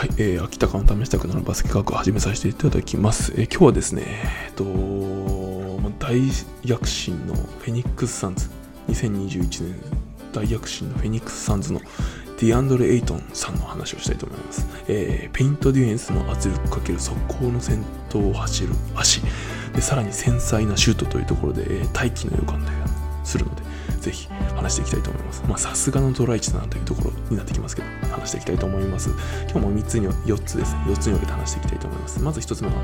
[0.00, 3.34] はい、えー、明日から試したくなるバスケ科学を始めさせていただきます。
[3.36, 4.02] えー、今日はですね、
[4.46, 4.64] えっと、
[5.98, 6.18] 大
[6.64, 8.48] 躍進のフェニックス・サンズ、
[8.88, 9.74] 2021年
[10.32, 11.80] 大躍進のフェニックス・サンズの
[12.38, 14.66] ディアンドレ・エイトンさんの話をしたいと思います。
[14.88, 19.20] えー、ペイントディフェンスの圧力かける速攻の先頭を走る足、
[19.74, 22.70] でさらに繊細なシュートというところで、えー、大器の予感が
[23.24, 23.62] するので、
[24.00, 25.44] ぜひ話していきたいと思います。
[25.48, 29.10] まあ、さすがのドラ1だなというところになってきますけど、話していきたいと思います。
[29.50, 32.22] 今日も3つに、4つですね、4つに分けて話していきたいと思います。
[32.22, 32.74] まず1つ目は、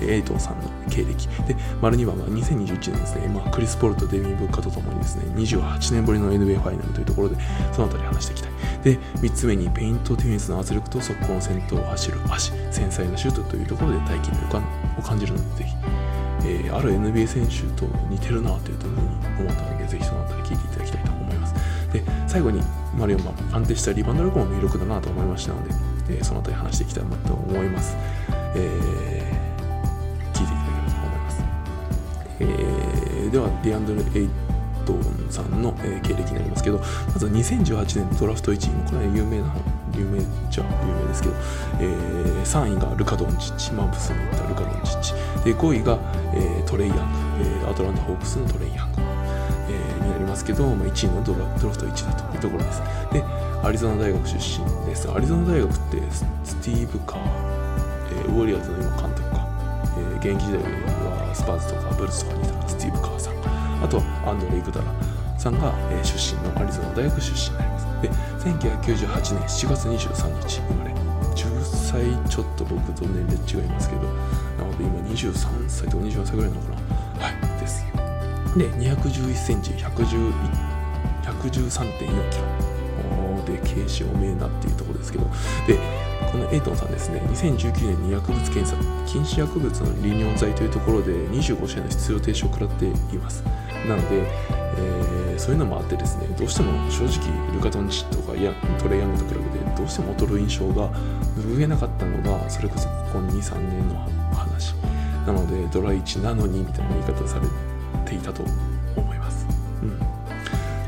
[0.00, 1.28] エイトンさんの経歴。
[1.46, 7.36] で、丸2番は2021年ですね、まあ、クリス・ポルとデビン・ブッカとともにですね、28年ぶりの NBA ファイナルというところで、
[7.72, 8.52] そのあたり話していきたい。
[8.84, 14.64] で、3つ目に、ペイントディフェンスの圧力と速攻の先頭を走る足、繊細なシュートというところで大気の予感
[14.98, 15.76] を感じるので、ぜひ、
[16.44, 18.98] えー、ある NBA 選手と似てるなというふうに
[19.40, 21.54] 思ったので、ぜひそのあたり聞いていただきたいと思います。
[21.92, 22.62] で、最後に、
[22.98, 25.74] 丸4番、安定したリバウンド力も魅力だなと思いましたので、
[26.10, 27.96] えー、そのあたり話していきたいなと思います。
[28.54, 31.44] えー、聞いていただければと思います。
[32.40, 34.28] えー、では、ディアンドル・エイ
[34.84, 36.84] トンさんの、えー、経歴になりますけど、ま
[37.18, 39.54] ず2018年ドラフト1位、これは有名な
[39.96, 41.34] 有名じゃ有名ですけど、
[41.80, 45.14] えー、3位がルカ・ドンチッチ、マンプスに行ったルカ・ドンチッチ、
[45.44, 45.98] で5位が、
[46.34, 47.02] えー、トレイヤング、
[47.40, 49.00] えー、アトランタ・ホークスのトレイヤング、
[49.68, 52.82] えー、になりますけど、まあ、1位のドラドラフト1だというところです。
[53.12, 53.24] で、
[53.62, 55.10] アリゾナ大学出身です。
[55.10, 56.02] アリゾナ大学って
[56.44, 57.20] スティーブ・カー、
[58.10, 59.48] えー、ウォリアーズの今監督か、
[59.96, 63.34] えー、現役時代はスパーズとかブルースとかにいたスティーブ・カーさん、
[63.84, 64.86] あとはアンドレイ・グダラ
[65.38, 67.83] さんが、えー、出身のアリゾナ大学出身になります。
[68.02, 70.92] で、1998年7月23日生まれ、
[71.34, 74.02] 10歳ちょっと僕と年齢違いますけど、
[74.58, 76.76] なので今23歳とか24歳ぐらいなのかな。
[77.26, 77.84] はいです
[78.56, 82.44] で211センチ113.4キロ。
[83.44, 85.24] で軽視おめえなっていうところですけど。
[85.66, 85.78] で
[86.34, 88.74] このエイトンさんですね2019年に薬物検査
[89.06, 93.44] 禁止薬物の利尿剤というところで25試合の出場停止を食らっています。
[93.86, 94.26] なので、
[94.76, 100.90] えー、そういうのもあってですねどうしても正直ルカ・ドンチとかやトレイヤングと比べてどうしても劣る印象が
[101.36, 103.94] 拭えなかったのがそれこそここ23年の
[104.34, 104.74] 話。
[105.26, 107.46] なのでドラ1なのにみたいな言い方をされ
[108.04, 108.42] ていたと
[108.94, 109.46] 思います、
[109.82, 109.98] うん、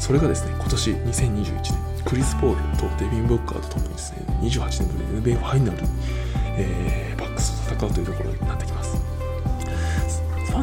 [0.00, 5.78] それがですね今年2021年クリス・ポールとデビン・ブッカーとともにですね28年ぶり NBA ファイナル、
[6.56, 9.02] えー、バックスと戦うというところになってきます。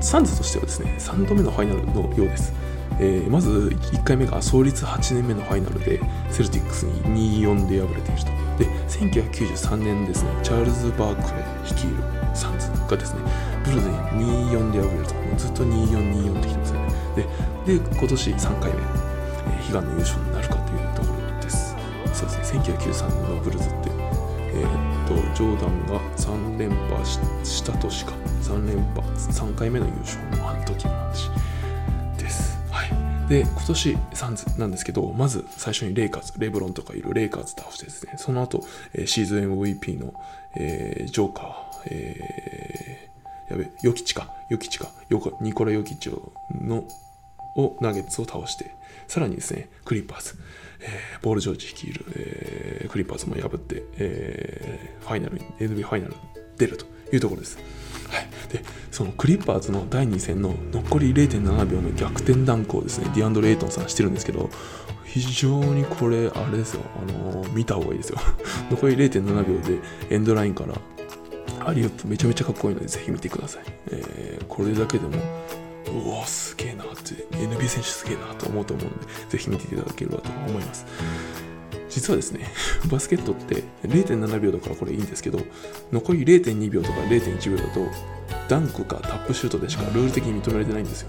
[0.00, 2.52] サンズとしてはですね3度目のファイナルのようです。
[2.98, 3.50] えー、まず
[3.92, 11.96] 1回目が創立8年目のファイナルでセルティックスに2-4で敗れているとで1993年ですねチャールズ・バークレー率いる
[12.34, 13.20] サンズがですね
[13.64, 13.96] ブルーズに
[14.50, 15.14] 2-4で敗れると。
[15.14, 16.94] もうずっと2-4-2-4ってきてますよね。
[17.66, 21.76] でで今年3回目、えー、悲願の優勝になるかというところです。
[22.14, 23.90] そうですね1993年のブルーズって
[24.54, 28.12] えー、っとジョーダンが3連覇した年か。
[28.42, 31.05] 3連覇3回目の優勝のあの時の
[33.28, 38.62] で、今年サンズなんですけど、まず最初にレイカーズ、レブロンとかいるレイカーズ倒してですね、その後、
[38.94, 40.14] えー、シーズン MVP の、
[40.56, 44.90] えー、ジョーカー、えー、やべ、ヨキチか、ヨキチか、
[45.40, 46.10] ニコラ・ヨキチ
[46.52, 46.86] の
[47.56, 48.70] をナゲッツを倒して、
[49.08, 50.34] さらにですね、クリッパーズ、
[50.80, 56.14] えー、ボール・ジョージ率いる、えー、クリッパーズも破って、えー、ファイナルに、NBA ファイナル
[56.58, 57.58] 出るというところです。
[58.08, 58.62] はい、で
[58.96, 63.10] そのクリッパーズの第2戦の残り0.7秒の逆転ダンクをですね。
[63.14, 64.48] ディアンドレイトンさんしてるんですけど
[65.04, 66.80] 非常にこれあれですよ。
[67.06, 68.18] あの見た方がいいですよ。
[68.72, 70.80] 残り0.7秒でエンドラインから
[71.68, 75.22] アリウップめちゃめちゃかっこいいのでぜひ見てください、えー、これだけでも
[76.06, 80.86] うわすげえなって NBA 選手すげえなと思うと思うのでぜひ見ていただければと思います。
[81.90, 82.50] 実はですね、
[82.90, 85.40] バスケットって0.7秒だからこれいいんですけど、
[85.92, 87.80] 残り0.2秒とか0.1秒だと、
[88.48, 91.08] ダンクかタップシュートでしかルール的に認められてないんですよ。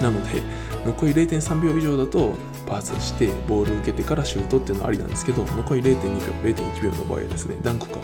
[0.00, 0.42] なので、
[0.84, 2.34] 残り0.3秒以上だと
[2.66, 7.98] パスしてボール受けてからシュートっていうのはありなんですけど、残り0.2秒、0.1秒の場合はですね、ダンクか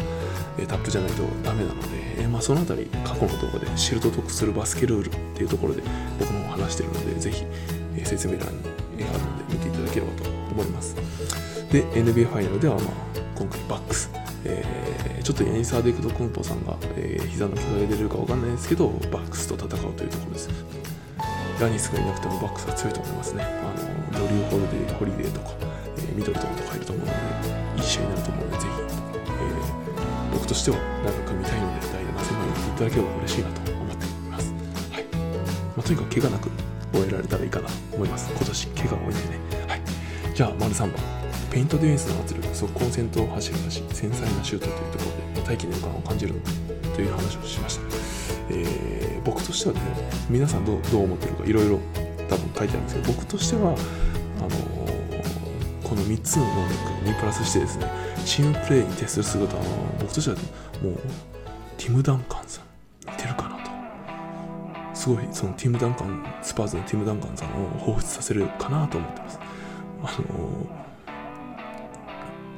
[0.69, 5.83] タップじゃないとダメなので、えまあ、そのあたり過去の動画で知ると得するバスケルールっていうところで
[6.19, 7.45] 僕も話してるので、ぜひ
[8.05, 8.55] 説明欄に
[9.05, 10.95] あるので見ていただければと思います。
[11.71, 12.85] で、NBA ファイナルでは、まあ、
[13.35, 14.11] 今回バックス、
[14.45, 20.49] えー、ちょっとヤニス・アデトクンボさんが、えー、膝の怪我が出るか分かんないですけど、バックスと戦うというところです。
[21.61, 23.45] ヤニスがいなくてもバックスは強いと思いますね。
[23.45, 25.51] あのドリュー・ホリデーホリデーとか、
[25.97, 27.19] えー、ミドルトンとかいると思うので、
[27.77, 34.55] いい試合になると思うので、ぜひ、えー、僕としては長く見たいので、第7戦まで見ていただければ嬉しいなと思っています。
[34.91, 36.51] はいまあ、とにかく怪我なく
[36.93, 38.31] 終えられたらいいかなと思います。
[38.35, 39.67] 今年怪我多いんでね。
[39.69, 39.81] はい。
[40.35, 41.22] じゃあ、丸3番。
[41.53, 45.05] ペイントディフェンスの圧力速攻戦闘を走るし繊細なシュートというとこ
[45.35, 46.35] ろで大気の予感を感じる
[46.97, 47.83] という話をしました、
[48.49, 49.81] えー、僕としてはね
[50.31, 51.79] 皆さんどうどう思ってるかいろいろ
[52.31, 57.87] 多分書いてあるんですけど僕としてはあのー、この3つの能力にプラスしてですね
[58.25, 59.63] チームプレーに徹する姿は
[60.01, 60.37] 僕としては
[60.83, 60.99] もう
[61.77, 63.71] ティム・ダンカンさん似てるかなと。
[64.95, 69.39] すごいそのティム・ダンカンスパーズのティム・ダンカンさんを彷彿させるかなと思ってます。
[70.03, 70.82] あのー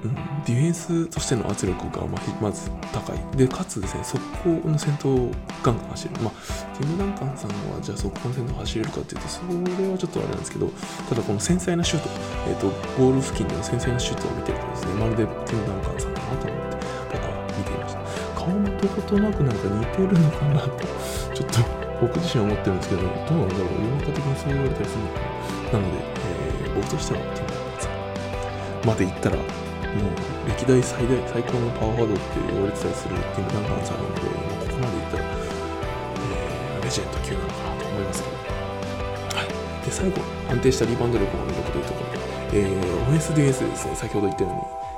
[0.04, 0.14] うん、
[0.44, 2.06] ディフェンスとしての圧力が
[2.40, 3.36] まず高い。
[3.36, 4.22] で、かつですね、速
[4.62, 5.30] 攻の先頭を
[5.62, 6.10] ガンガン走る。
[6.20, 10.70] まあ、ティム・ダンカンさんはじゃあ速攻の先頭走れるかっていうと、それはちょっとあれなんですけど、
[11.08, 12.10] ただこの繊細なシュート、
[12.48, 12.68] えっ、ー、と、
[13.00, 16.76] ゴール付近での繊細なシュートを見てるとですね、まるでティム・ダンカンさんだなと思って、
[17.12, 18.04] 僕は見ていました。
[18.36, 20.84] 顔もどことなくなんか似てるのかなと、
[21.32, 25.24] ちょっと僕自身は思ってるんですけど、どうなんだろう、世の中的にそう言われたりするのか
[25.72, 25.80] な。
[25.80, 29.63] なので、えー、僕としてはティム・ダンカンさんまで行ったら、
[29.94, 40.20] もう歴代最大最高のパワーフォワードって言われてたりするティム・ダンカンさんなので、ここまでいったら、えー、レジェンド級なのかなと思いますけど、はい、で最後、
[40.50, 42.10] 安定したリバウンド力の魅力というところ
[42.52, 44.50] で、えー、オフェンス、ディフェンスですね、先ほど言ったよ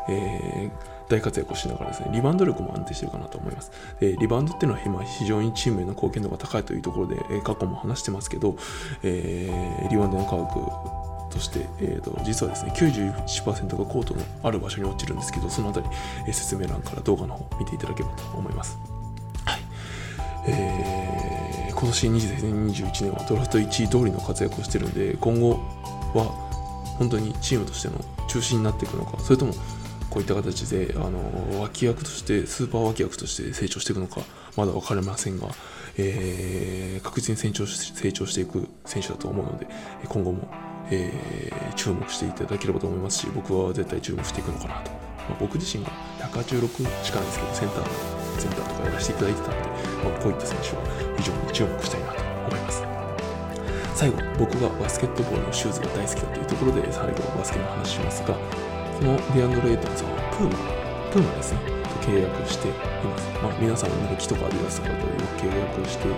[0.09, 3.71] うに、えー大活躍をしながらですね、リバウンド力も安定してるかなと思います。
[4.01, 8.57] でリバウンドっていうのは今非常にチームへの貢献度が高いというところで、え過去も話してますけど、
[9.03, 15.87] えー、リバウンドの科学として、えーと、実はですね91%がコートのある場所に落ちるんですけどそのあたり、
[16.27, 18.79] えー、説明欄から動画の方見ていただければと思います。
[19.45, 19.61] はい
[20.49, 25.51] えー、今年2021年はドラフト1位通りの活躍をしてるんで今後
[26.15, 26.25] は
[26.99, 27.95] 本当にチームとしての
[28.27, 29.53] 中心になっていくのかそれとも
[30.09, 34.23] こういった形であの脇役としてスーパー脇役として成長していくのか
[34.57, 35.49] まだ分かりませんが、
[35.99, 39.67] えー、確実に成長し成長していく選手だと思うので
[40.09, 40.49] 今後も
[40.91, 44.99] えー、注目していただければと思いますし僕は絶対注目していくのかなと、ま
[45.33, 45.91] あ、僕自身が
[46.21, 49.69] 186しかないですけどセンターセンターとかやらせていただいてたので、
[50.05, 50.83] まあ、こういった選手は
[51.17, 52.85] 非常に注目したいなと思います。
[53.97, 60.59] 最後僕がバスケットボールのシューズが大好きだというところで最後バスケの話しますがこのディアンドレ・エイトンさんはプーマ
[61.11, 61.61] プーマですね。
[61.67, 66.09] と契約しています、まあ、皆さんナイキとかアディダスとかとよく契約して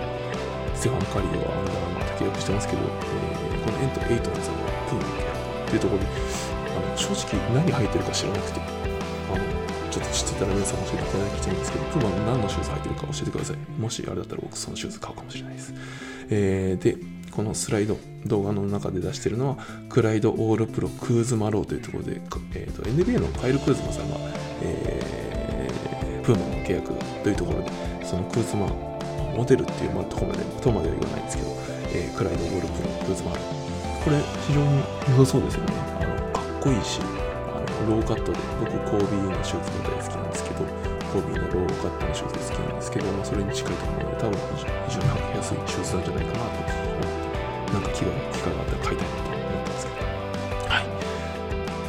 [0.75, 4.51] ステファン・カリーはアンダーアーマーと契約してますけど、えーこのディアンドレ・エイトンさん
[4.89, 5.29] プーマの
[5.65, 6.07] っていうところで
[6.75, 15.73] あの正直何履いてるか知らなくてあのちょっと知ってたら皆さん教えていただきたいんですけどプーマの何のシューズ履いてるか教えてくださいもしあれだったら僕そのシューズ買うかもしれないです、
[16.29, 16.97] えー、で
[17.31, 19.57] このスライド動画の中で出してるのは
[19.89, 22.21] Clyde All-Pro Kuzma Low というところで、
[22.55, 24.17] えーと、NBA のカイル・クーズマさんが、
[24.61, 27.71] えー、プーマの契約というところで
[28.05, 28.67] そのクーズマ
[29.35, 33.41] モデルっていう、まあ、とこまでとまでは言わないんですけどえー、 Clyde All-Pro の Kuzma Low
[34.03, 34.79] これ非常に
[35.17, 35.73] 良さそうですよね。
[35.99, 40.63] あのかっこいいしあのローカットで僕コービーのシューズが大好きなんですけど
[41.11, 44.39] コービーのローカットのシューズ好きなんですけど、まあ、それに近いと思うので多分
[44.87, 46.89] 非常に履きやすいシューズなんじゃないかなと思って
[47.73, 49.99] なんか機会機会があったら買いたいなと思ったんですけど。
[50.69, 50.85] はい。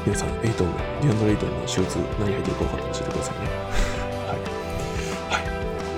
[0.07, 3.47] 皆さんエイトンディアンドレイトンのシューズ何履いてるか分かったら教えてくださいね。
[4.27, 4.41] はい、
[5.29, 5.45] はい、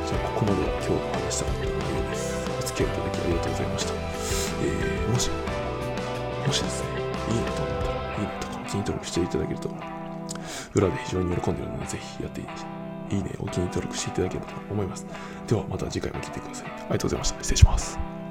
[0.06, 1.61] じゃあここまでは今日話したかった
[3.12, 3.94] きありがとうございました。
[3.94, 5.30] えー、もし、
[6.46, 6.88] もしですね、
[7.30, 9.70] いいねと思ったら、いいねとかお気に登録していただけると、
[10.74, 12.44] 裏で非常に喜んでいるので、ぜひやってい
[13.18, 15.06] いね、お気に登録していただければと思います。
[15.46, 16.66] ではまた次回も来てください。
[16.66, 17.38] ありがとうございました。
[17.42, 18.21] 失礼します。